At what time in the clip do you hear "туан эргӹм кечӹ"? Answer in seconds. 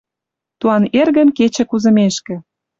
0.59-1.63